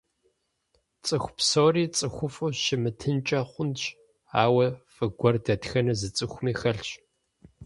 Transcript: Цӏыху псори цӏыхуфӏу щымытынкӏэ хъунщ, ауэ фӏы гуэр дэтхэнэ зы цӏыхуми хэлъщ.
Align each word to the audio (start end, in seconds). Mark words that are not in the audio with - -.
Цӏыху 1.05 1.31
псори 1.37 1.83
цӏыхуфӏу 1.95 2.51
щымытынкӏэ 2.61 3.39
хъунщ, 3.49 3.81
ауэ 4.43 4.67
фӏы 4.93 5.07
гуэр 5.17 5.35
дэтхэнэ 5.45 5.93
зы 5.99 6.09
цӏыхуми 6.15 6.53
хэлъщ. 6.59 6.89